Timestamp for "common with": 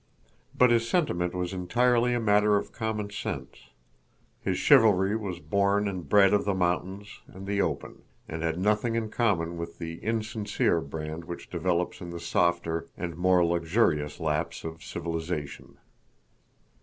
9.11-9.77